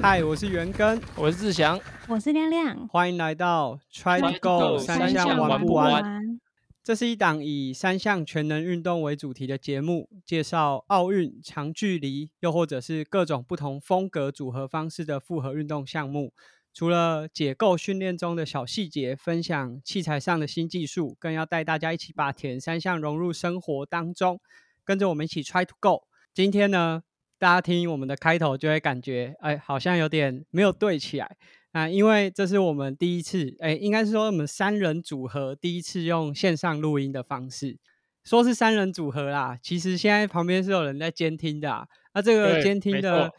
[0.00, 6.40] 嗨，我是元根，我是志祥，我是亮亮，欢迎来到 Try to Try to Go Go，三三项项玩不玩？
[6.84, 16.32] 这是一档以三项全能运动为主题的节目，介绍奥运、长距离，又或者是各种不同风格组合方式的复合运动项目。
[16.72, 24.40] 除了解构训练中的小细节，分享器材上的新技术，更要带大家一起把铁人三项融入生活当中，
[24.84, 26.04] 跟着我们一起 Try to Go。
[26.32, 27.02] 今天呢，
[27.38, 31.36] 大家听我们的开头就会感觉，哎，好像有点没有对起来。
[31.72, 37.76] 啊，因为这是我们第一次，哎，应该是说我们三人组合第一次用线上录音的方式，
[38.24, 43.36] 说是三人组合啦，其实现在旁边是有人在监听的、啊，那、这个监听的错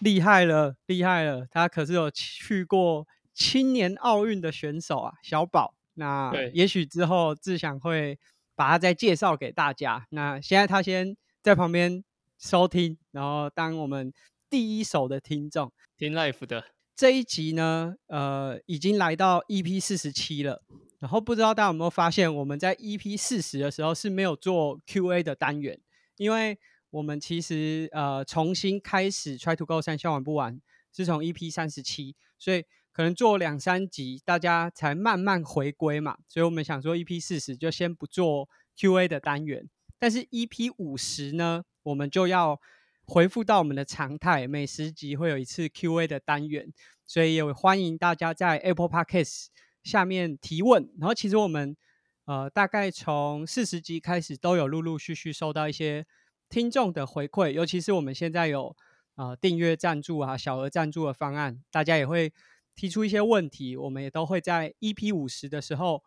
[0.00, 5.74] 厉害了，厉害了，他可是有去过青年奥运的选手啊，小宝。
[5.94, 8.18] 那也许之后志祥会
[8.54, 10.06] 把他再介绍给大家。
[10.10, 12.04] 那现在他先在旁边
[12.42, 14.12] 收听，然后当我们
[14.50, 15.72] 第一手的听众。
[15.96, 16.64] 听 life 的，
[16.96, 20.60] 这一集呢，呃，已经来到 EP 四十七了。
[20.98, 25.80] 然后不知道大家有没有发现，我们在 EP 四十的时候是没有做 Q&A 的单元，
[26.16, 26.58] 因为
[26.90, 30.60] 我们其实呃重新开始 Try to Go 三消玩不完，
[30.92, 36.18] 是从 EP 三十七，所以可能做两三集，大家才慢慢回归嘛。
[36.28, 42.60] 所以我们想说 EP 四十就先不做 Q&A 的单元，但是 EP 五十呢，我们就要
[43.04, 46.72] 回复到我们的常态，每十集会有一次 Q&A 的单元，
[47.04, 49.46] 所以也欢迎大家在 Apple Podcast
[49.82, 50.88] 下面提问。
[50.98, 51.76] 然后其实我们
[52.24, 56.06] 呃大概从四十集开始都有陆陆续续收到一些
[56.48, 58.76] 听众的回馈，尤其是我们现在有
[59.16, 62.32] 呃订阅赞助啊、小额赞助的方案，大家也会
[62.76, 66.02] 提出一些问题，我们也都会在 EP 五十的时候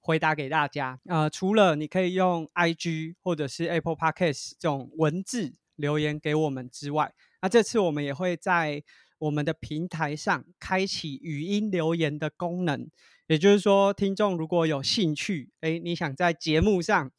[0.00, 0.98] 回答给大家。
[1.04, 8.82] 呃，除了你可以用 IG 或者是 Apple Podcast 这种文字留言给我们之外，那这次我们也会在
[9.18, 12.90] 我们的平台上开启语音留言的功能。
[13.26, 17.10] 也就是说，听众如果有兴趣，诶，你想在节目上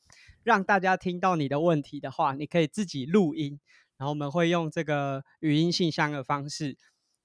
[0.43, 3.59] 让大家听到你的问题的话，你可以自己录音，
[3.97, 6.75] 然后我们会用这个语音信箱的方式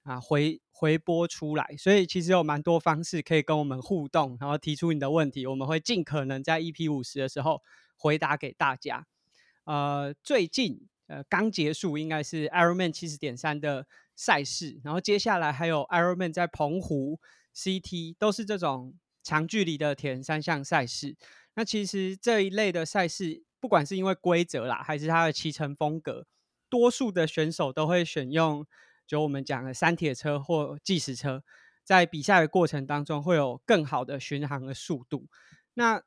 [0.02, 1.74] 啊回回播出来。
[1.78, 7.62] 所以其实有蛮多方式可以跟我们互动，然后提出你的问题，我们会尽可能在 EP 五十的时候
[7.96, 9.06] 回答给大家。
[9.64, 13.86] 呃，最近呃刚结束应该是 Ironman 七十点三的
[14.16, 17.20] 赛事，然后接下来还有 Ironman 在澎湖
[17.54, 21.16] CT 都是这种长距离的铁人三项赛事。
[21.54, 26.26] 那其实这一类的赛事，不管是因为规则啦，还是它的骑乘风格，
[26.68, 28.66] 多数的选手都会选用
[29.06, 31.42] 就我们讲的三铁车或计时车，
[31.84, 35.26] 在比赛的过程当中会有更好的巡航的速度。
[35.74, 36.02] 那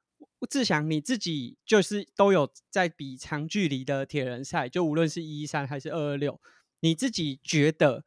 [0.50, 6.41] 志祥你自己就是都有在比长距离的铁人赛，就无论是一一三还是二二六，
[6.80, 8.03] 你自己觉得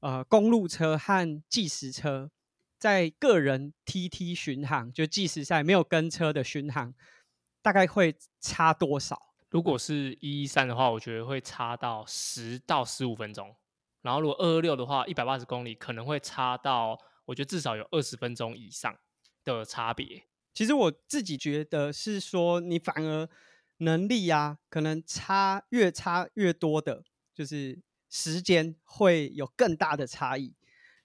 [0.00, 2.30] 呃公路车和计时车
[2.78, 6.94] 在个人 TT 巡航，就计时赛没有跟车的巡航，
[7.62, 9.34] 大概会差多少？
[9.48, 13.54] 如果是一一三的话，我觉得会差到十到十五分钟。
[14.04, 18.94] 然后如果二二六的话，一百八十公里可能会差到，我觉得至少有二十分钟以上
[19.44, 20.26] 的差别。
[20.52, 23.26] 其实我自己觉得是说，你反而
[23.78, 27.02] 能力啊，可能差越差越多的，
[27.34, 30.52] 就是时间会有更大的差异。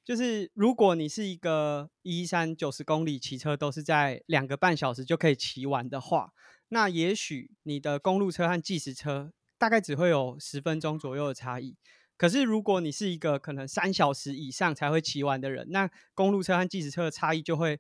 [0.04, 6.34] 就是如果你是一个一三九十公里骑车都是在两个半小时就可以骑完的话，
[6.68, 11.78] 那也许你的公路车和计时车大概只会有十分钟左右的差异。
[12.20, 17.80] 可是如果你是一个可能三小时以上才会骑完的人，那公路车和计时车的差异就会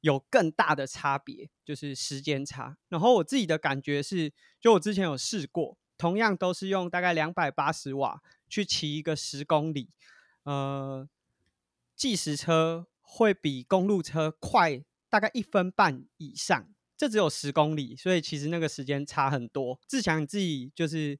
[0.00, 2.76] 有更大的差别，就是时间差。
[2.88, 9.88] 然后我自己的感觉是，就我之前有试过，同样都是用大概两百八十瓦去骑一个十公里，
[10.42, 11.08] 呃，
[11.94, 16.68] 计时车会比公路车快大概一分半以上。
[16.96, 19.78] 这只有十公里，所以其实那个时间差很多。
[19.86, 21.18] 志强你自己就是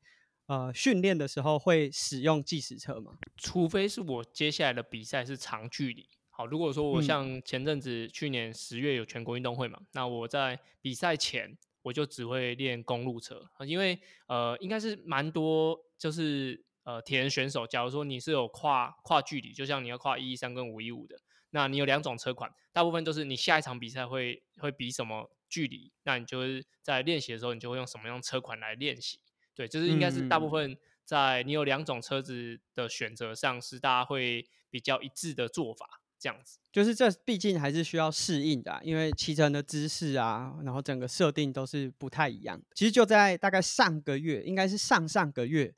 [0.50, 3.16] 呃训练的时候会使用计时车吗？
[3.36, 6.08] 除非是我接下来的比赛是长距离。
[6.28, 21.14] 好，如果说我嗯像前阵子去年十月有全国运动会嘛，那我在比赛前我就只会练公路车，呃因为呃应该是蛮多就是呃铁人选手，假如说你是有跨跨距离，就像你要跨一一三跟五一五的，
[21.50, 29.20] 那你有两种车款，大部分都是你下一场比赛会会比什么距离，那你就是在练习的时候，你就会用什么样车款来练习。
[29.60, 36.58] 对，就是应该是大部嗯分在你有两种车子的选择上，是大家会比较一致的做法，这样子。
[36.72, 42.58] 就是这毕竟还是需要适应的啊、因为骑乘的姿势啊，然后整个设定都是不太一样。
[42.74, 45.74] 其实就在大概上个月，应该是上上个月，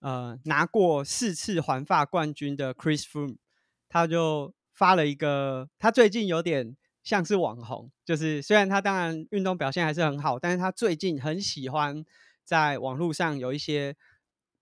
[0.00, 3.36] 呃拿过四次环法冠军的 Chris Froome，
[3.90, 12.02] 他就发了一个，他最近有点像是网红，就是虽然他当然运动表现还是很好，但是他最近很喜欢
[12.48, 13.94] 在网络上有一些。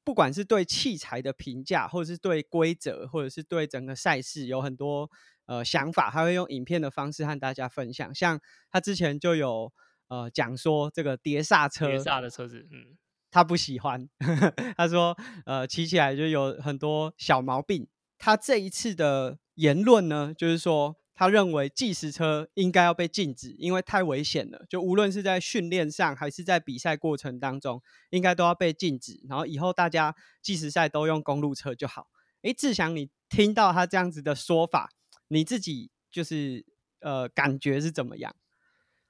[0.06, 5.10] 不管是对器材的评价，或者是对规则，或者是对整个赛事有很多
[5.46, 8.14] 呃想法，他会用影片的方式和大家分享。
[8.14, 8.40] 像
[8.70, 9.72] 他之前就有
[10.06, 12.96] 呃讲说这个碟刹车，碟刹的车子，嗯，
[13.32, 14.08] 他不喜欢，
[14.78, 17.88] 他说呃骑起来就有很多小毛病。
[18.16, 20.94] 他这一次的言论呢，就是说。
[21.18, 24.66] 他认为计时车应该要被禁止，因为太危险了。
[24.68, 29.18] 就无论是在训练上，还是在比赛过程当中，应该都要被禁止。
[29.26, 32.08] 然后以后大家计时赛都用公路车就好。
[32.42, 34.90] 诶，志祥，你听到他这样子的说法，
[35.28, 36.66] 你自己就是
[37.00, 38.36] 呃感觉是怎么样？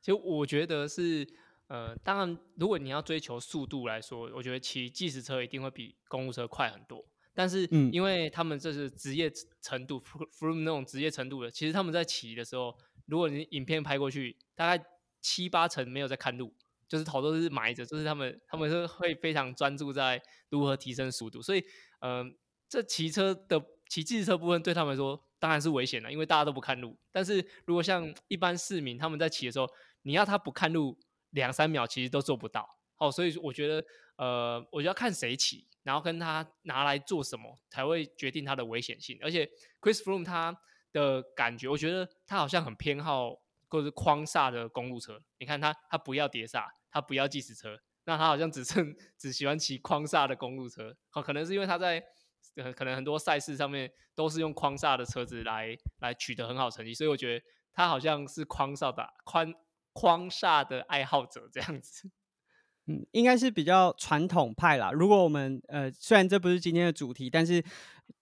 [0.00, 1.28] 其实我觉得是
[1.66, 7.04] 呃，当然如果你要追求速度来说，我觉得骑计时车一定会比公路车快很多。
[7.36, 9.30] 但是，因为他们这是职业
[9.60, 10.02] 程度
[10.32, 12.74] ，from 那种职业程度的，其实他们在骑的时候，
[13.04, 14.82] 如果你影片拍过去，大概
[15.20, 16.54] 七八成没有在看路，
[16.88, 21.42] 就是头都是埋着，就是他们他们是会非常专注在如何提升速度。
[21.42, 21.62] 所以，
[22.00, 22.34] 嗯，
[22.70, 26.96] 这骑车的骑自行车部分对他们来说当然是危险的，因为大家都不看路。
[27.12, 29.68] 但是如果像一般市民他们在骑的时候，
[30.02, 30.98] 你要他不看路
[31.32, 32.78] 两三秒，其实都做不到。
[32.96, 33.84] 哦，所以我觉得，
[34.16, 35.66] 呃，我就要看谁骑。
[35.86, 39.48] 然后跟他拿来做什么才会决定它的危险性，而且
[39.80, 40.58] Chris Froome 他
[40.92, 45.22] 的感觉，我觉得他好像很偏好或者框煞的公路车。
[45.38, 50.96] 你看他，他不要碟刹，他不要计时车，那他好像只剩只喜欢骑框煞的公路车。
[51.08, 52.02] 可可能是因为他在
[52.74, 59.54] 可能很多赛事上面都是用框煞的车子来来取得很好成绩，所以我觉得他好像是框煞的框
[59.92, 62.10] 框煞的爱好者这样子。
[62.86, 64.92] 嗯，应该是比较传统派啦。
[64.92, 67.62] 如果我们呃，虽然这不是今天的主题，但是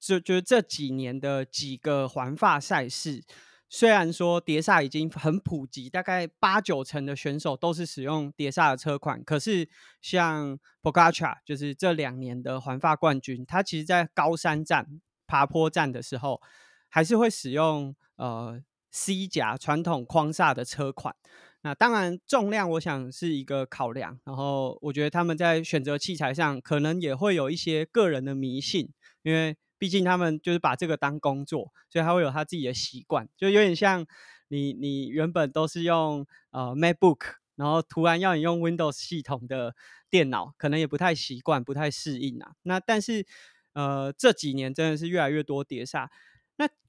[0.01, 3.23] 就就是这几年的几个环法赛事，
[3.69, 9.69] 虽然说碟刹已经很普及，大概八九成的选手都是使用碟刹的车款，可是
[10.01, 14.87] 像 p o g a c h a 就是这两年的环法冠军，他其实在高山站、
[15.27, 16.41] 爬坡站的时候，
[16.89, 21.15] 还是会使用呃 C 甲传统框刹的车款。
[21.67, 24.21] 那当然，重量我想是一个考量。
[24.27, 28.91] 然后，我觉得他们在选择器材上可能也会有一些个人的迷信，
[29.23, 33.27] 因为毕竟他们就是把这个当工作，所以他会有他自己的习惯。
[33.35, 34.05] 就有点像
[34.49, 39.75] 你，你原本都是用呃 MacBook，然后突然要你用 Windows 系统的
[40.11, 42.53] 电脑，可能也不太习惯，不太适应啊。
[42.65, 43.25] 那但是
[43.73, 46.11] 呃这几年真的是越来越多碟刹。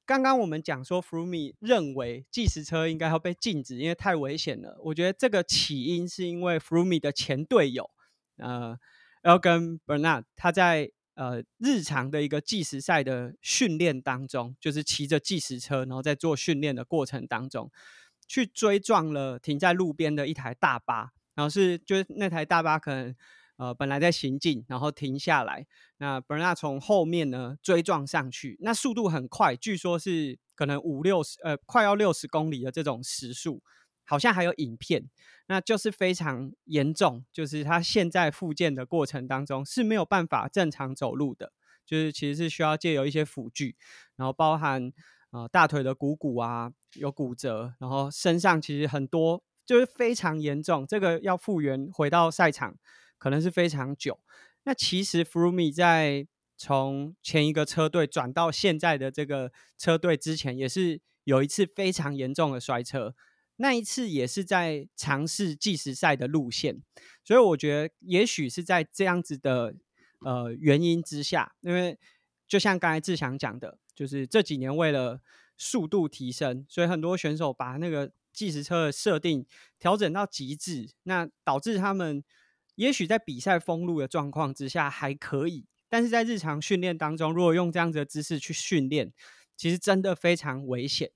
[0.06, 4.78] 刚刚我们讲说，Frumi 认为计时车应该要被禁止，因为太危险了。
[4.84, 7.90] 我觉得这个起因是因为 Frumi 的前队友，
[8.38, 8.78] 呃
[9.24, 17.72] e l g a n Bernard，他在呃日常的一个计时赛的训练当中，就是骑着计时车，然后在做训练的过程当中，
[18.28, 23.16] 去追撞了停在路边的一台大巴，然后是就是那台大巴可能。
[23.58, 25.66] 呃，本来在行进，然后停下来。
[25.98, 33.64] 那 Bernard 从后面呢追撞上去，那速度很快，据说是可能五六十，呃，快要六十公里的这种时速，
[34.04, 35.10] 好像还有影片，
[35.48, 41.54] 那就是非常严重，就是他现在复健的过程当中是没有办法正常走路的，
[41.86, 43.78] 就是其实是需要借由一些辅具，
[44.18, 44.92] 然后包含
[45.32, 52.76] 呃大腿的股骨啊有骨折，然后身上其实很多就是非常严重，这个要复原回到赛场。
[53.18, 54.20] 可能是非常久。
[54.64, 63.14] 那其实 f r u m e 在从前一个车队转到现在的这个车队之前，也是有一次非常严重的摔车。
[63.58, 66.82] 那一次也是在尝试计时赛的路线，
[67.24, 69.76] 所以我觉得也许是在这样子的
[70.22, 72.00] 呃原因之下，因为
[72.48, 75.22] 就像刚才志祥讲的，就是这几年为了
[75.58, 79.46] 速度提升，所以很多选手把那个计时车的设定
[79.78, 82.24] 调整到极致，那导致他们。
[82.76, 89.12] 也许在比赛封路的状况之下还可以，但是在日常训练当中，如果用这样子的姿势去训练，
[89.58, 91.12] 其实真的非常危险。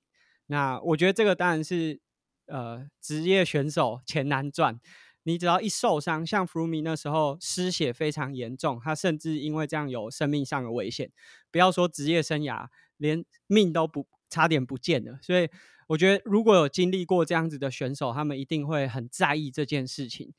[0.47, 1.99] 那我觉得这个当然是
[2.47, 4.79] 呃职业选手钱难赚。
[5.23, 11.11] 你只要一受伤，像弗鲁米那时候失血非常严重，他甚至因为这样有生命上的危险。
[11.51, 15.19] 不要说职业生涯，连命都不差点不见了。
[15.21, 15.47] 所以
[15.87, 20.33] 我觉得如果有经历过这样子的选手，他们一定会很在意这件事情。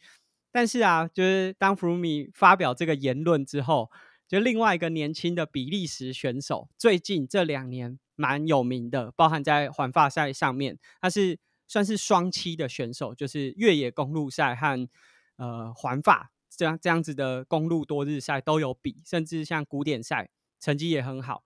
[0.52, 3.90] 但是啊，就是当弗鲁米发表这个言论之后，
[4.26, 14.88] 就另外一个年轻的比利时选手，最近这两年蛮有名的，包含在环法赛上面，他是算是双七的选手，就是越野公路赛和
[15.37, 21.45] 呃环法这样这样子的公路多日赛都有比，甚至像古典赛成绩也很好。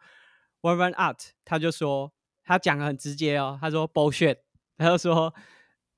[0.62, 4.38] Warren Art 他就说，他讲的很直接哦，他说 bullshit，
[4.78, 5.34] 他就说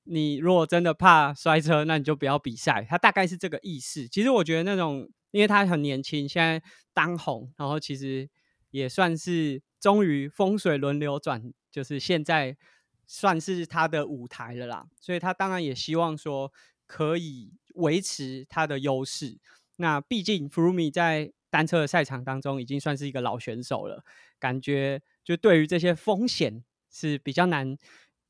[0.07, 2.85] 你如果真的怕摔车，那你就不要比赛。
[2.89, 4.07] 他大概是这个意思。
[4.07, 6.61] 其实我觉得那种，因为他很年轻，现在
[6.93, 8.29] 当红，然后其实
[8.71, 12.57] 也算是终于风水轮流转，就是现在
[13.05, 14.85] 算是他的舞台了啦。
[14.99, 16.51] 所以他当然也希望说。
[16.89, 19.37] 可以维持他的优势。
[19.75, 24.05] 那毕竟 f r u m i 在单车的赛场当中已经算是一个老选手了，
[24.39, 27.77] 感觉就对于这些风险是比较难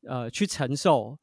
[0.07, 1.19] 呃去承受。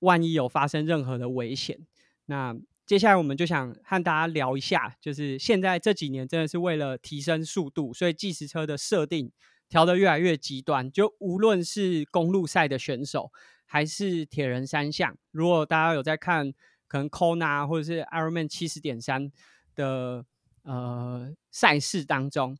[0.00, 1.86] 万一有发生任何的危险，
[2.26, 2.54] 那
[2.84, 9.32] 接下来我们就想和大家聊一下，就是现在这几年真的是为了提升速度，所以计时车的设定
[9.68, 10.90] 调得越来越极端。
[10.90, 13.30] 就无论是公路赛的选手，
[13.64, 16.52] 还是铁人三项，如果大家有在看。
[16.90, 19.30] 可能 Kona 或者是 Ironman 七十点三
[19.76, 20.26] 的
[20.64, 22.58] 呃赛事当中，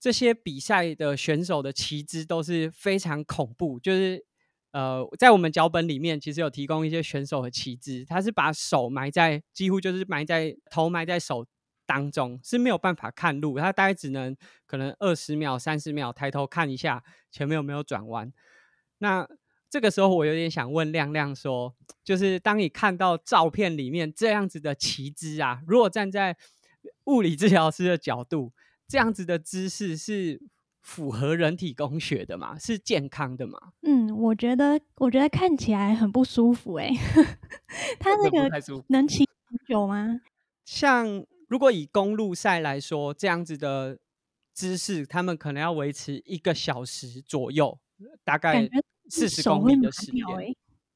[0.00, 3.78] 这些比赛的选手的旗姿都是非常恐怖。
[3.78, 4.24] 就是
[4.74, 11.46] 呃，在我们脚本里面，其实有提供一些选手的旗帜，他是把手埋在几乎就是埋在头埋在手
[11.86, 18.32] 当中，是没有办法看路，他大概只能可能二十秒、三十秒抬头看一下前面有没有转弯。
[18.98, 19.24] 那
[19.70, 26.36] 这个时候，我有点想问亮亮说，就是当你看到照片里面这样子的旗帜啊，如果站在
[27.04, 28.52] 物理治疗师的角度，
[28.88, 30.42] 这样子的姿势是
[30.84, 32.56] 符合人体工学的嘛？
[32.58, 33.58] 是健康的嘛？
[33.82, 36.90] 嗯，我觉得，我觉得看起来很不舒服哎。
[37.98, 38.48] 他那个
[38.88, 40.20] 能骑很久吗？
[40.64, 43.98] 像如果以公路赛来说，这样子的
[44.52, 47.78] 姿势，他们可能要维持一个小时左右，
[48.22, 48.68] 大概。
[49.10, 50.24] 四十公里的时间，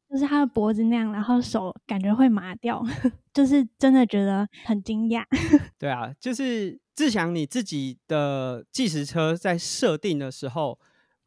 [0.08, 2.82] 就是他的脖子那样，然后手感觉会麻掉，
[3.34, 5.22] 就是真的觉得很惊讶。
[5.78, 10.80] 对啊，就是志祥你自己的计时车在设定的时候，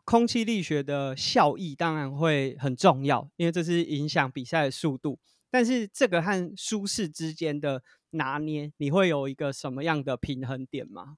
[0.04, 5.18] 空气力学的效益当然会很重要，因为这是影响比赛的速度。
[5.50, 11.16] 但是这个和舒适之间的拿捏，你会有一个什么样的平衡点吗？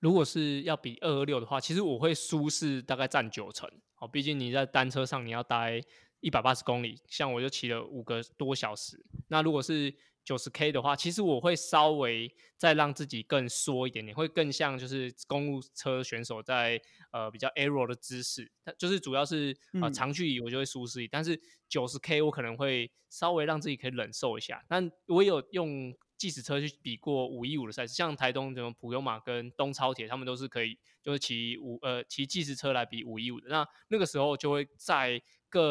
[0.00, 3.66] 如果是要比二二六的话，其实我会舒适大概占九成。
[4.00, 5.80] 哦，毕竟你在单车上你要待
[6.20, 9.02] 一百八十公里，像我就骑了五个多小时。
[9.28, 9.94] 那如果是
[10.28, 16.78] 九十 K 的话，其实我会稍微再让自己更缩一点点，会更像就是公路车选手在
[17.12, 18.52] 呃比较 arrow 的姿势。
[18.62, 24.62] 它就是主要是啊长距离我就会舒适一点，但是九十 K 我可能会稍微让自己可以忍受一下。
[24.68, 25.96] 但我有用。
[26.18, 33.48] 计时车去比过五一五的赛事，像台东什么普悠马跟东超铁，他们都是可以就是骑五呃骑计时车来比五一五的。
[33.48, 35.62] 那那个时候就会再更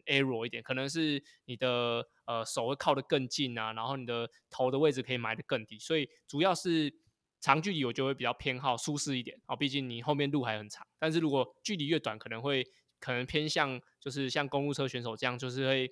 [0.00, 5.78] arrow 一点，可能是你的呃手会靠得更近啊，然后你的头的位置可以埋得更低。
[5.78, 6.92] 所以主要是
[7.40, 10.86] 长距离我就会比较偏好舒适一点啊，毕竟你后面路还很长。
[10.98, 12.64] 但是如果距离越短，可能会
[12.98, 15.90] 可能偏向就是像公路车选手这样，就是会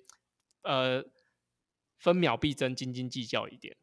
[0.63, 1.03] 呃
[1.99, 3.75] 分秒必争、斤斤计较一点。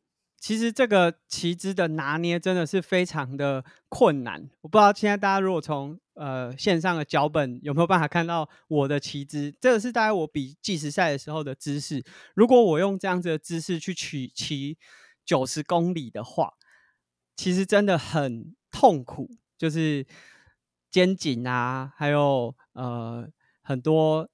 [0.42, 4.50] 其实这个旗姿的拿捏真的是非常的困难。
[4.62, 12.02] 我不知道现在大家如果从呃线上的脚本有没有办法看到我的旗姿，这个是大概我比计时赛的时候的姿势。
[12.34, 14.76] 如果我用这样子的姿势去取骑
[15.24, 16.54] 九十公里的话，
[17.36, 20.04] 其实真的很痛苦，就是
[20.90, 23.28] 肩颈啊，还有呃
[23.62, 24.28] 很多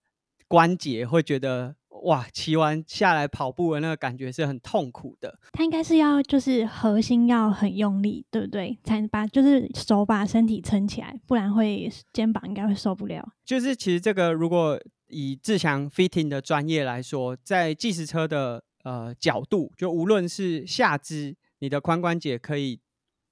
[0.46, 1.76] 关节会觉得。
[2.02, 5.38] 哇，骑完下来跑步的那个感觉是很痛苦的。
[5.52, 8.78] 它应该是要就是核心要很用力，对不对？
[8.84, 13.26] 才把就是手把身体撑起来，不然会肩膀应该会受不了。
[13.44, 22.80] 就是其实这个如果以志强 fitting 的专业来说，在计时车的呃角度，就无论是下肢你的髋关节可以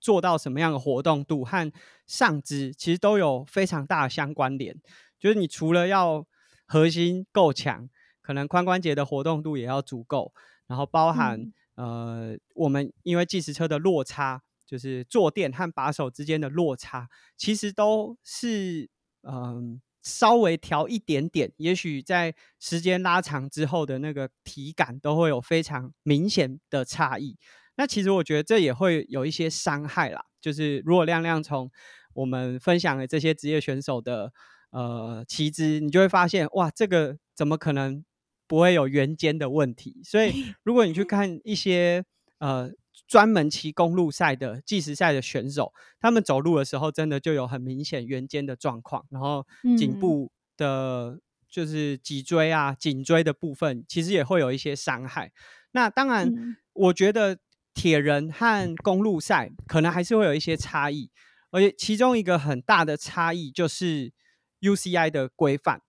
[0.00, 1.73] 做到什么样的活动度，和
[2.06, 4.76] 上肢其实都有非常大的相关联。
[5.18, 6.26] 就是你除了要
[6.66, 7.88] 核心够强。
[8.26, 10.33] 可能髋关节的活动度也要足够，
[10.66, 18.90] 然后包含呃，我们因为计时车的落差，就是坐垫和把手之间的落差，其实都是
[19.23, 27.38] 嗯稍微调一点点，也许在时间拉长之后的那个体感都会有非常明显的差异。
[27.76, 31.71] 那其实我觉得这也会有一些伤害啦，就是如果亮亮从
[32.14, 34.33] 我们分享的这些职业选手的
[34.71, 38.04] 呃骑姿，你就会发现哇，这个怎么可能？
[38.47, 42.05] 不会有圆肩的问题，所以如果你去看一些
[42.38, 42.71] 呃
[43.07, 55.33] 专门骑公路赛的计时赛的选手，他们走路的时候真的就有很明显圆肩的状况，然后颈部的就是脊椎啊、颈椎的部分其实也会有一些伤害。
[55.73, 57.38] 那当然，我觉得
[57.75, 61.11] 铁人和公路赛可能还是会有一些差异，
[61.50, 64.12] 而且其中一个很大的差异就是
[64.61, 65.83] UCI 的规范。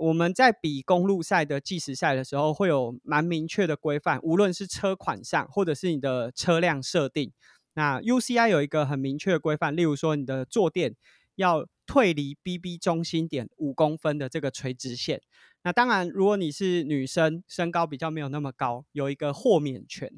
[0.00, 7.32] 我们在比公路赛的计时赛的时候，会有蛮明确的规范，无论是车款上，或者是你的车辆设定。
[7.74, 10.96] 那 UCI 有一个很明确的规范，例如说你的坐垫
[11.34, 15.20] 要退离 BB 中心点五公分的这个垂直线。
[15.62, 20.10] 那当然，如果你是女生，身高比较没有那么高，有一个豁免权，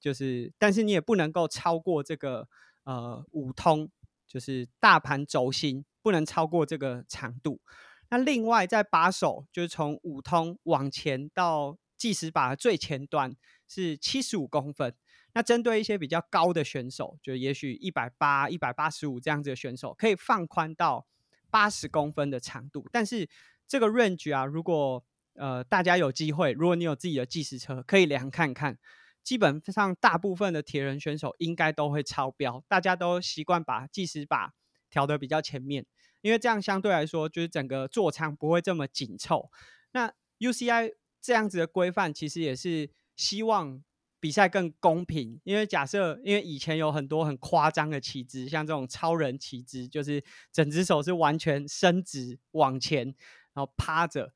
[0.00, 2.48] 就是但是你也不能够超过这个
[2.84, 3.88] 呃五通，
[4.26, 7.60] 就是大盘轴心不能超过这个长度。
[8.10, 13.34] 那另外，在把手就是从五通往前到计时把的最前端
[13.66, 14.94] 是七十五公分。
[15.34, 21.06] 那针对一些比较高的选手，就也许一百八、一百八十五这样子的选手，可以放宽到
[21.50, 22.88] 八十公分的长度。
[22.90, 23.28] 但是
[23.66, 28.78] 这个 range 啊，如果呃大家有机会，如果你有自己的计时车，可以量看看。
[29.22, 34.54] 基本上大部分的铁人选手应该都会超标，大家都习惯把计时把
[34.88, 35.84] 调的比较前面。
[36.20, 39.50] 因为这样相对来说，就是整个座舱不会这么紧凑。
[39.92, 43.82] 那 UCI 这样子的规范，其实也是希望
[44.20, 45.40] 比赛更公平。
[45.44, 50.22] 因为假设，因为以前有很多很夸张的旗姿，像这种超人旗姿，就是
[50.52, 53.06] 整只手是完全伸直往前，
[53.54, 54.32] 然后趴着，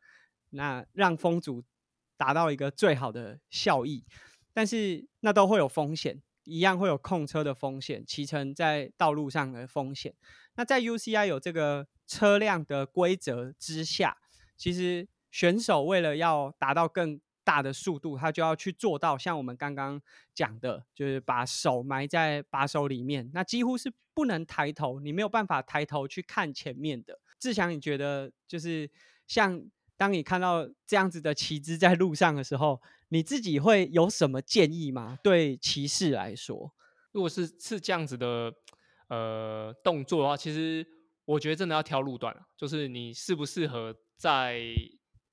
[0.51, 1.63] 那让风阻
[2.17, 4.05] 达到一个最好的效益。
[4.53, 10.15] 但是那都会有风险，一样会有控车的风险，骑乘在道路上的风险。
[10.55, 14.17] 那在 UCI 有这个车辆的规则之下，
[14.57, 20.01] 其实选手为了要达到更大的速度，他就要去做到像我们刚刚
[20.35, 27.19] 讲的，就是把手埋在把手里面，那几乎是不能抬头，你没有办法抬头去看前面的。
[27.39, 28.91] 志强，你觉得就是
[29.27, 29.63] 像
[30.03, 32.81] 当你看到这样子的旗帜在路上的时候，
[33.11, 35.17] 你自己会有什么建议吗？
[35.23, 36.73] 对骑士来说，
[37.13, 38.53] 如果是是这样子的。
[39.09, 40.87] 呃，动作的话，其实
[41.27, 44.59] 我觉得真的要挑路段就是你适不适合在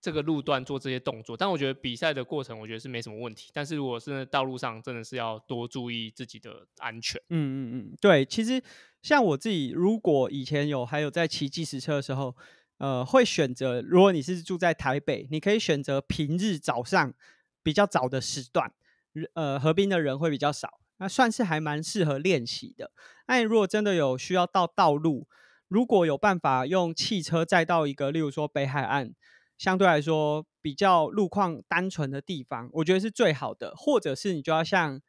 [0.01, 1.37] 这个路段做这些动作。
[1.37, 3.49] 但我觉得比赛的过程，我觉得是没什么问题。
[3.53, 7.21] 但是如果是道路上，真的是要多注意自己的安全。
[7.29, 8.25] 嗯嗯嗯，对。
[8.25, 8.61] 其实
[9.01, 12.35] 像我自己，如果以前有还有在骑计时车的时候，
[12.79, 17.13] 呃，会选择如果你是住在台北，你可以选择平日早上
[17.61, 18.73] 比较早的时段，
[19.35, 20.79] 呃，河滨的人会比较少。
[21.01, 22.91] 那算是还蛮适合练习的。
[23.25, 25.27] 那如果真的有需要到道路，
[25.69, 29.13] 如果有办法用汽车载到一个，例如说北海岸，
[29.57, 33.73] 相对来说比较路况单纯的地方，我觉得是最好的。
[33.77, 35.01] 或者是你就要像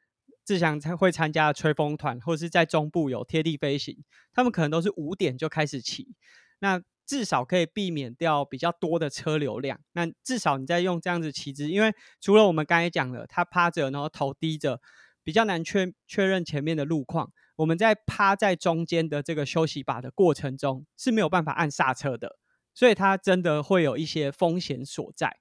[0.45, 6.15] 志祥才会参加吹风团，或是在中部有贴地飞行，他们可能都是五点就开始骑，
[6.61, 6.81] 那
[7.11, 9.81] 至少可以避免掉比较多的车流量。
[9.95, 14.81] 那至少你在用这样子骑姿，因为除了我们刚才讲的，他趴着然后头低着。
[15.23, 22.39] 比较难确确认前面的路况，我们在趴在中间的这个休息把的过程中是没有办法按刹车的，
[22.75, 25.37] 所以它真的会有一些风险所在。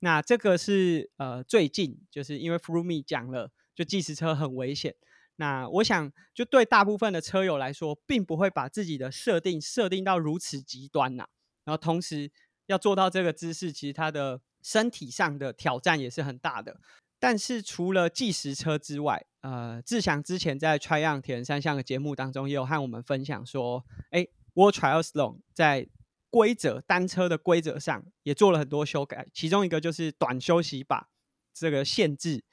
[0.00, 4.96] 那这个是呃最近就是因为 f r u m i 讲了，就计时车很危险。
[5.40, 11.26] 那我想就对大部分的车友来说，并不会把自己的设定设定到如此极端呐。
[11.64, 12.30] 然后同时
[12.66, 16.78] 要做到这个姿势，其实它的身体上的挑战也是很大的。
[17.18, 25.88] 但是除了计时车之外，呃，志祥之前在 Try On 铁人三项的节目当中，也有和我们分享说，哎，World Trials Long 在
[26.28, 31.08] 规则单车的规则上也做了很多修改，其中一个就是短休息把
[31.54, 32.44] 这个限制，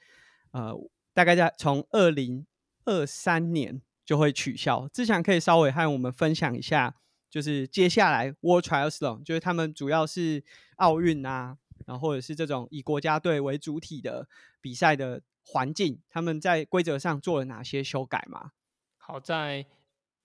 [0.52, 0.74] 呃，
[1.12, 2.46] 大概在从二零
[2.88, 4.88] 二三年就会取消。
[4.88, 6.94] 志祥可以稍微和我们分享一下，
[7.30, 10.42] 就是接下来 World Triathlon 就是他们主要是
[10.76, 11.58] 奥运啊。
[11.86, 14.28] 然后或者是这种以国家队为主体的
[14.60, 18.50] 比赛的环境，他们在规则上做了哪些修改吗？
[18.96, 19.64] 好，在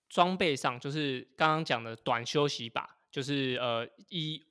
[0.09, 4.43] 装备上，就是刚刚讲的短休息吧，就是呃，以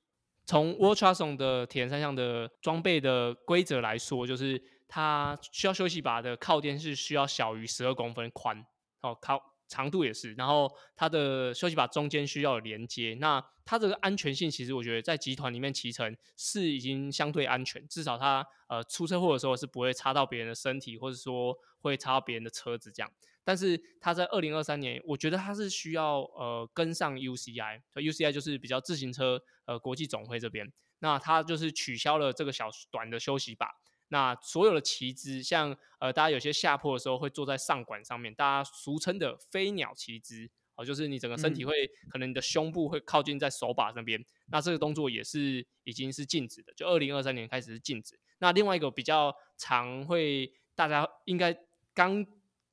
[0.46, 4.62] 从 World t r a s o n 的铁人三项的装备的规则来说，就是
[4.94, 8.62] 它需要休息把的靠垫是需要小于十二公分宽，
[9.00, 9.42] 哦，靠。
[9.68, 23.11] 长度也是，然后它的休息把中间需要连接，那它这个安全性其实我觉得在集团里面骑乘是已经相对安全，至少它呃出车祸的时候是不会擦到别人的身体，或者说会擦到别人的车子这样。
[23.44, 33.68] 但是它在二零二三年，我觉得它是需要呃跟上 UCI，UCI 就是比较自行车呃国际总会这边，那它就是取消了这个小短的休息把。
[34.12, 41.72] 那所有的旗姿，像呃，大家有些下坡的时候会坐在上管上面，大家俗称的飞鸟旗姿，哦，就是你整个身体会
[42.11, 48.20] 可能你的胸部会靠近在手把那边，那这个动作也是已经是禁止的，就二零二三年开始是禁止。
[48.38, 51.57] 那另外一个比较常会大家应该
[51.94, 52.22] 刚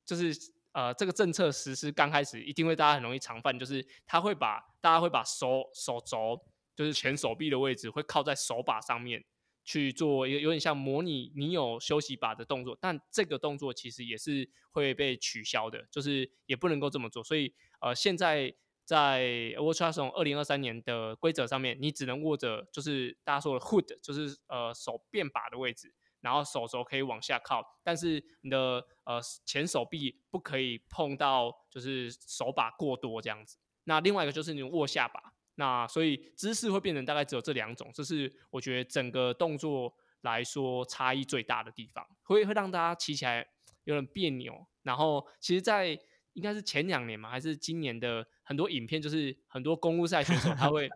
[0.04, 0.36] 就是
[0.72, 6.38] 呃这个政策实施刚开始，一定会大家很容易常犯，就是他会把大家会把手手肘，
[6.76, 9.24] 就是前手臂的位置会靠在手把上面
[9.70, 17.22] 去做一个有点像模拟你有休息把的动作，但这个动作其实也是会被取消的，就是也不能够这么做。
[17.22, 18.52] 所以呃现在
[18.84, 19.22] 在
[19.56, 25.94] Ultra 从二零二三年的规则上面，你只能握着就是大家说的 hood，就是呃手变把的位置。
[26.20, 33.56] 然后手肘可以往下靠，但是你的呃前手臂不可以碰到，就是手把过多这样子。
[33.84, 35.29] 那另外一个就是你握下巴，
[35.60, 43.46] 那所以姿势会变成大概只有这两种，这是我觉得整个动作来说差异最大的地方，会会让大家骑起来
[43.84, 44.66] 有点别扭。
[44.82, 45.98] 然后其实，在
[46.32, 50.88] 应该是前两年嘛，还是今年的很多影片，就是很多公路赛选手他会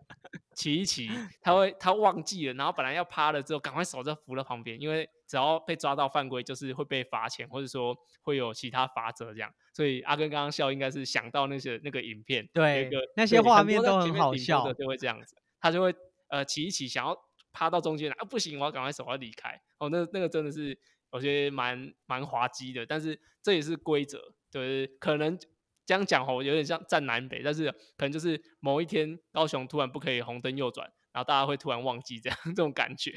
[0.55, 1.07] 骑一骑，
[1.41, 9.51] 他会他忘记了，然后本来要趴了之后，赶快手就扶到旁边，因为只要被抓到犯规，就是会被罚钱，或者说会有其他罚则这样。
[9.73, 15.93] 所以阿根刚刚笑，应该是想到那些那个影片，对，那个那些画面都很好笑的，就会这样子，他就会
[16.29, 17.17] 呃起一起，想要
[17.51, 19.59] 趴到中间来啊，不行，我要赶快手要离开。
[19.77, 20.77] 哦，那那个真的是
[21.09, 24.33] 我觉得蛮蛮滑稽的，但是这也是规则。
[24.51, 25.37] 对，可能
[25.85, 33.13] 这样讲吼，有点像站南北，但是可能就是某一天高雄突然不可以红灯右转，然后大家会突然忘记这样 这种感觉。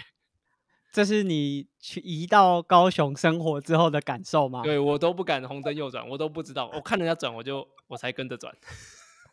[0.92, 4.62] 这是你去移到高雄生活之后的感受吗？
[4.62, 8.54] 对我都不敢红灯右转，我都不知道，我看人家转我就我才跟着转。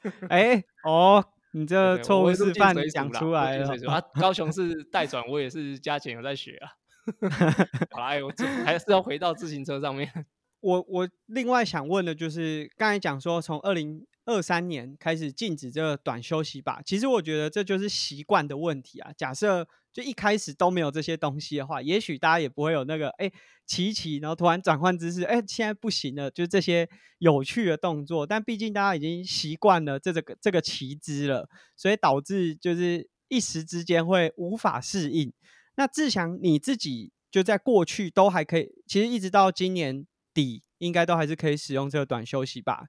[0.29, 4.01] 哎哦，你这错误示范讲出来了啊！
[4.19, 6.69] 高雄是代转，我也是加减有在学啊。
[7.91, 8.31] 好啦，我
[8.63, 10.11] 还是要回到自行车上面。
[10.61, 19.11] 我我另外想问的就是，刚才讲说从二零二三年开始禁止这个短休息吧，其实我觉得这就是习惯的问题啊。
[19.15, 23.31] 假设就一开始都没有这些东西的话，也许大家也不会有那个哎
[23.65, 28.25] 骑骑，然后突然转换姿势，哎现在不行了，就这些有趣的动作。
[28.25, 35.31] 但毕竟大家已经习惯了这个这个骑姿了，所以导致就是一时之间会无法适应。
[35.75, 40.05] 那志强你自己就在过去都还可以，其实一直到今年。
[40.35, 42.83] 底应该都还是可以使用这个短休息吧。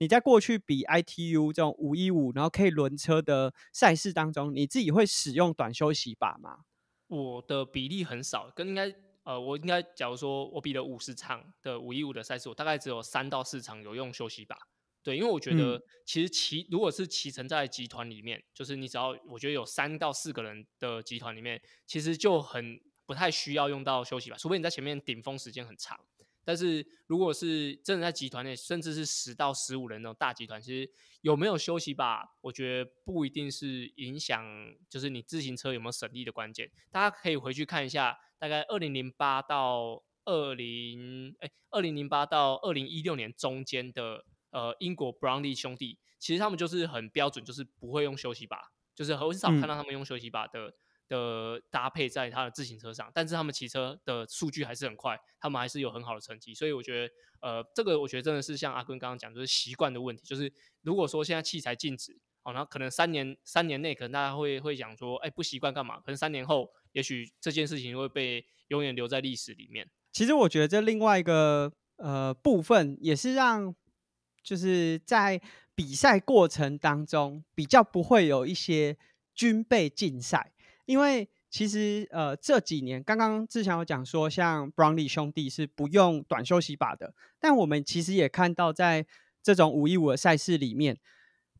[0.00, 6.60] 你在过去比 ITU 这种五一五，然后可以轮车的赛事当中，你自己会使用短休息把吗？
[7.06, 8.90] 我的比例很少，跟应该
[9.24, 14.56] 呃，我应该假如说我比了五十场的五一五的赛事，我大概只有三到四场有用休息把。
[15.02, 25.98] 对，因为我觉得其实骑如果是骑乘在集团里面，就是你只要我觉得有三到四个人的集团里面，其实就很不太需要用到休息吧，除非你在前面顶峰时间很长。
[26.50, 34.44] 但是如果是真的在集团内，甚至是十到十五人那种大集团，其实有没有休息吧，我觉得不一定是影响，
[34.88, 36.68] 就是你自行车有没有省力的关键。
[36.90, 50.74] 大家可以回去看一下，大概二零零八到二零哎二零零八到二零一六年中间的呃英国 Brownlee 兄弟，其实他们就是很标准，就是不会用休息吧，就是很少看到他们用休息吧的。
[51.10, 60.24] 的搭配在他的自行车上，但是他们骑车的数据还是很快，他们还是有很好的成绩，所以我觉得，呃，这个我觉得真的是像阿坤刚刚讲，就是习惯的问题。
[60.24, 60.50] 就是
[60.82, 65.96] 如果说现在器材禁止，好，那可能三年三年内可能大家会会讲说，哎，不习惯干嘛？
[65.96, 69.90] 可能三年后，也许这件事情会被永远留在历史里面。
[70.12, 73.74] 其实我觉得这另外一个呃部分也是让，
[74.44, 75.42] 就是在
[75.74, 78.96] 比赛过程当中比较不会有一些
[79.34, 80.52] 军备竞赛。
[80.90, 89.06] 因为其实呃这几年刚刚志强有讲说，像 Brownlee 兄弟是不用短休息把的，但我们其实也看到在
[89.40, 90.98] 这种五一五的赛事里面，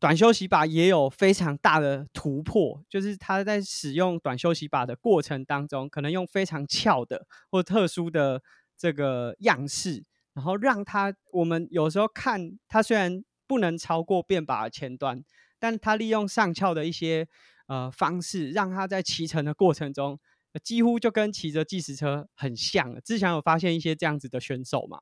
[0.01, 8.43] 短休息把也有非常大的突破，就是他在使用短休息把的过程当中，可能用非常翘的或特殊的
[8.77, 15.23] 这个样式，然后让他我们有时候看他虽然不能超过变把的前端，
[15.57, 17.29] 但他利用上翘的一些。
[17.71, 20.19] 呃，方式让他在骑乘的过程中，
[20.61, 23.01] 几乎就跟骑着计时车很像。
[23.01, 24.99] 之前有发现一些这样子的选手嘛？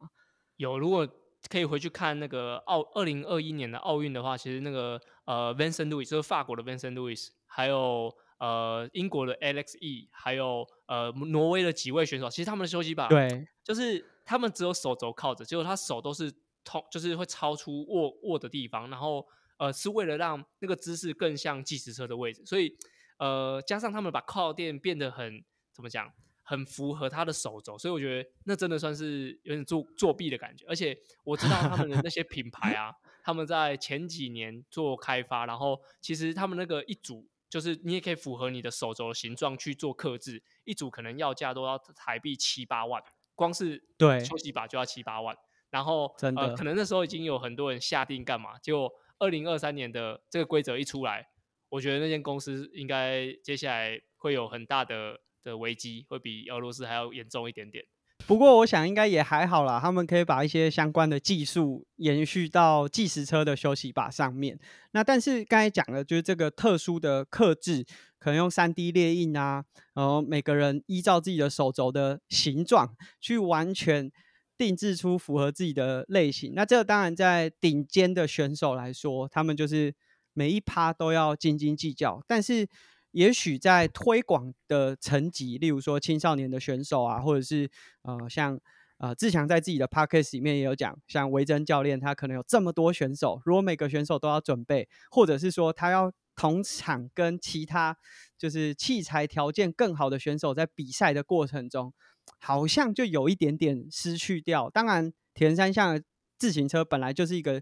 [0.57, 1.09] 有，如果
[1.49, 16.31] 可以回去看那个奥二零二一年的奥运的话，其实那个呃，Vincent Louis 就是法国的 Vincent Louis，还有呃英国的 Alex E，还有呃挪威的几位选手，其实他们的休息吧对，就是他们只有手肘靠着，结果他手都是
[16.63, 19.25] 通，就是会超出握握的地方，然后。
[19.59, 22.75] 呃，是为了让那个姿势更像计时车的位置，所以
[23.17, 30.65] 呃，加上他们把靠垫变得很怎么讲，很符合他的手肘，所以我觉得那真的算是有点作作弊的感觉。
[30.67, 32.91] 而且我知道他们的那些品牌啊，
[33.21, 43.03] 他们在前几年做开发，然后其实他们那个一组就是你也可以符合你的手肘的形状去做刻制，一组可能要价都要台币七八万，
[43.35, 45.35] 光是对休息把就要七八万。
[45.69, 51.27] 然后真的呃，可能那时候已经有很多人下定干嘛，结果二零二三年的这个规则一出来，
[51.69, 57.83] 我觉得那间公司应该接下来会有很大的的危机，会比俄罗斯还要严重一点点。
[58.27, 64.59] 不过我想应该也还好啦，他们可以把一些相关的技术延续到计时车的休息把上面。
[64.91, 67.85] 那但是刚才讲的就是这个特殊的刻制，
[68.19, 69.63] 可能用三 D 列印啊，
[69.95, 74.11] 然后每个人依照自己的手肘的形状去完全
[74.59, 76.53] 定制出符合自己的类型。
[76.53, 79.95] 那这当然在顶尖的选手来说，他们就是
[80.33, 82.67] 每一趴都要斤斤计较，但是。
[83.11, 87.67] 也许在推广的层级，例如说青少年的选手啊，或者是
[88.03, 88.59] 呃像
[88.99, 97.97] 呃志强在自己的 podcast 里面也有讲，像维珍教练他可能有这么多选手，如果每个选手都要准备，或者是说他要同场跟其他
[98.37, 101.91] 就是器材条件更好的选手在比赛的过程中，
[102.37, 104.69] 好像就有一点点失去掉。
[104.69, 106.01] 当然，铁人三项
[106.37, 107.61] 自行车本来就是一个。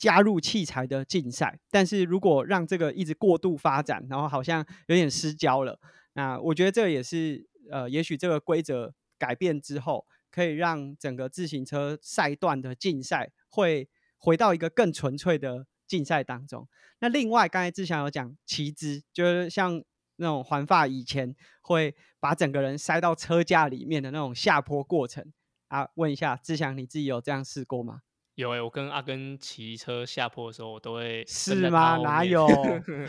[0.00, 5.78] 加入器材的竞赛，但是如果让这个一直过度发展，然后好像有点失焦了，
[6.14, 16.66] 那我觉得这也是呃，也许这个规则改变之后，可以让整个自行车赛段的竞赛会回到一个更纯粹的竞赛当中。
[17.00, 19.84] 那另外，刚才志祥有讲骑姿，就是像
[20.20, 25.24] 那种环发以前会把整个人塞到车架里面的那种下坡过程
[25.68, 28.02] 啊，问一下志祥，你自己有这样试过吗？
[28.36, 31.98] 有哎，我跟阿根骑车下坡的时候，我都会是吗？
[31.98, 32.46] 哪有？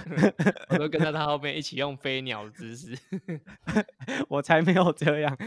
[0.69, 2.97] 我都跟在他后面一起用飞鸟的姿势。
[4.27, 5.37] 我才没有这样。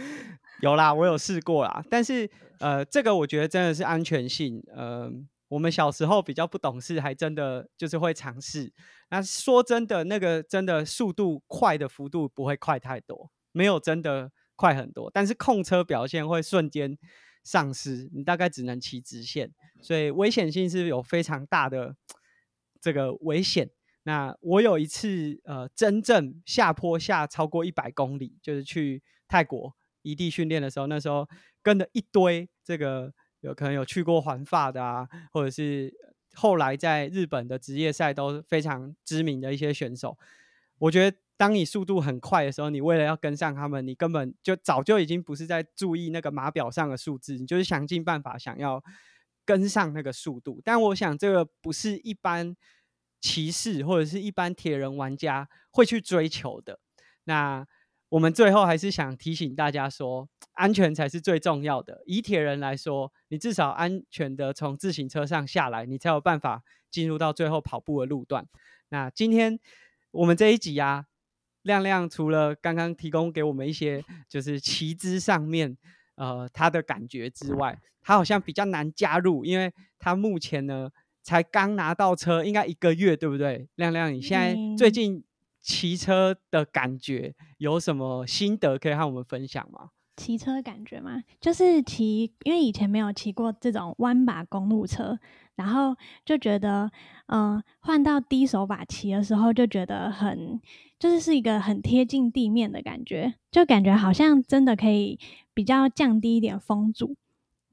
[0.61, 1.85] 有啦，我有试过啦。
[1.91, 4.63] 但是呃，这个我觉得真的是安全性。
[4.75, 5.11] 呃，
[5.49, 8.73] 我们小时候比较不懂事，还真的就是会尝试。
[9.11, 15.11] 那说真的，那个真的速度快的幅度不会快太多，没有真的快很多。
[15.13, 16.99] 但是控车表现会瞬间。
[17.47, 19.53] 丧失，你大概只能骑直线，
[19.83, 21.95] 所以危险性是有非常大的
[22.81, 23.69] 这个危险。
[24.05, 31.29] 那我有一次呃，真正下坡下超过一百公里，就是去泰国异地训练的时候，那时候
[31.63, 33.13] 跟了一堆这个
[33.45, 35.93] 有可能有去过环法的啊，或者是
[36.35, 40.19] 后来在日本的职业赛都非常知名的一些选手，
[40.79, 41.17] 我觉得。
[41.37, 48.81] 当你速度很快的时候，你为了要跟上他们，你根本就早就已经不是在注意那个码表上的数字，你就是想尽办法想要
[49.45, 50.63] 跟上那个速度。
[50.65, 52.55] 但我想这个不是一般
[53.21, 56.79] 骑士或者是一般铁人玩家会去追求的。
[57.25, 57.67] 那
[58.09, 62.03] 我们最后还是想提醒大家说，安全才是最重要的。
[62.07, 68.47] 以铁人来说，你至少安全的从自行车上下来，你才有办法进入到最后跑步的路段。
[68.89, 69.59] 那今天
[70.13, 71.07] 我们这一集啊。
[71.65, 75.75] 亮亮除了刚刚提供给我们一些就是骑姿上面
[76.15, 80.91] 呃他的感觉之外，他好像比较难加入，因为他目前呢
[81.23, 83.67] 才刚拿到车，应该一个月，对不对？
[83.77, 85.25] 亮亮，你现在最近
[85.65, 89.91] 骑车的感觉有什么心得可以和我们分享吗？
[90.17, 91.23] 骑车感觉吗？
[91.41, 95.19] 就是骑，因为以前没有骑过这种弯把公路车，
[95.57, 96.91] 然后就觉得，
[97.27, 100.61] 嗯，换到低手把骑的时候，就觉得很。
[100.97, 105.19] 就是是一个很贴近地面的感觉，就感觉好像真的可以
[105.53, 107.17] 比较降低一点风阻，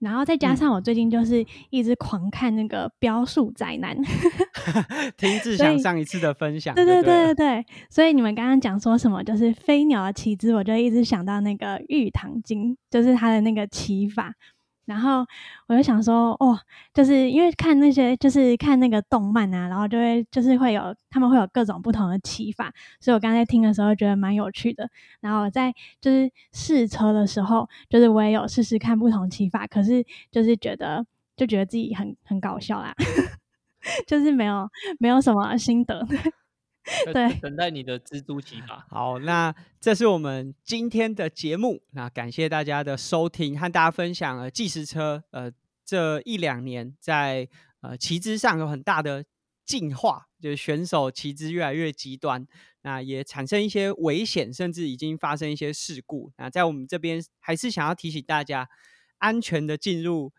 [0.02, 3.96] 然后再加上我最近就是一直狂看那个标速宅男，
[5.16, 14.34] 听志祥上一次的分享，对对对对对，所以你们刚刚讲说什么就是飞鸟的骑姿，我就一直想到那个玉堂经，就是他的那个骑法。
[14.92, 15.26] 然后
[15.68, 16.60] 我就想说，哦，
[16.94, 24.90] 就是因为看那些，就是看那个动漫啊，然后就会就是会有他们会有各种不同的骑法，所以我刚才听的时候觉得蛮有趣的。
[25.22, 31.06] 然后我在就是试车的时候，就是我也有试试看不同骑法，可是就是觉得
[31.38, 32.94] 就觉得自己很很搞笑啦，
[34.06, 36.06] 就是没有没有什么心得。
[37.14, 38.86] 对，等待你的蜘蛛骑法。
[38.90, 41.84] 好，那这是我们今天的节目。
[41.92, 45.24] 那感谢大家的收听，和大家分享了计时车。
[45.32, 45.52] 呃，
[45.86, 47.48] 这一两年在
[47.82, 49.24] 呃骑姿上有很大的
[49.64, 52.46] 进化，就是选手骑姿越来越极端，
[52.82, 56.32] 那也产生一些危险，甚至已经发生一些事故。
[56.38, 58.68] 那在我们这边还是想要提醒大家，
[59.20, 60.34] 安全的进入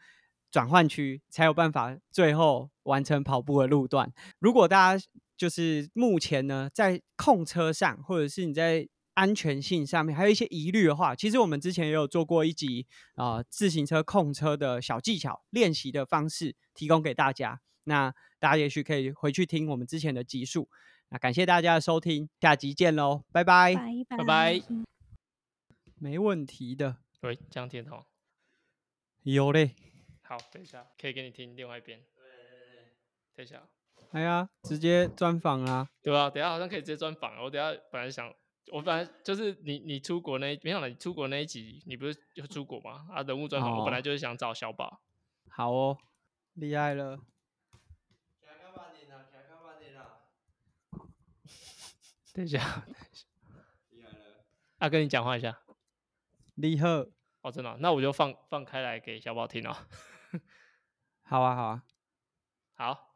[0.50, 4.12] 转换区，才有办法最后完成跑步的路段。
[4.40, 17.60] 如果大家就是目前呢，在控车上，或者是你在安全性上面还有一些疑虑的话，其实我们之前也有做过一集啊，自行车控车的小技巧练习的方式，提供给大家。
[17.84, 20.68] 那大家也许可以回去听我们之前的集数。
[21.08, 23.74] 那感谢大家的收听，下集见喽，拜拜，
[24.08, 24.62] 拜拜，
[25.96, 26.98] 没问题的。
[27.20, 28.02] 喂，江天彤，
[29.24, 29.74] 有嘞。
[30.22, 32.22] 好，等一下可以给你听另外一边对。
[33.34, 33.68] 等一下，
[34.12, 35.88] 哎呀，直接专访啊。
[36.02, 37.42] 对吧、等下好像可以直接专访。
[37.42, 38.32] 我等下本来想，
[38.72, 43.06] 我本来就是你你出国那一没想到你出国那一集，你不是就出国吗？
[43.10, 45.00] 啊，人物专访，我本来哦就是想找小宝。
[45.50, 45.98] 好哦，
[46.54, 47.18] 厉害了。
[52.34, 52.58] 等一下，
[53.90, 54.44] 厉害了
[54.78, 55.58] 啊，跟你讲话一下。
[56.54, 56.88] 厉害。
[57.42, 59.76] 哦，真的哦、那我就放放开来给小宝听哦。
[61.24, 61.82] 好啊，好啊。
[62.74, 63.11] 好，